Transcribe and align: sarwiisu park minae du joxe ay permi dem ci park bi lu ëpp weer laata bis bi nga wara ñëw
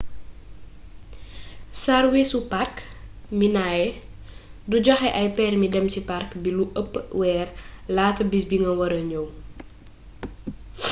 sarwiisu 1.83 2.39
park 2.53 2.75
minae 3.39 3.85
du 4.69 4.77
joxe 4.87 5.09
ay 5.19 5.27
permi 5.39 5.67
dem 5.73 5.85
ci 5.93 5.99
park 6.09 6.29
bi 6.43 6.49
lu 6.57 6.63
ëpp 6.81 6.93
weer 7.19 7.47
laata 7.95 8.21
bis 8.31 8.45
bi 8.49 8.57
nga 8.61 8.71
wara 8.79 8.99
ñëw 9.09 9.25